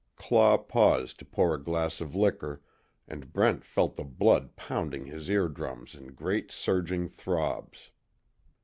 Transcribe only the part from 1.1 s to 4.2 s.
to pour a glass of liquor, and Brent felt the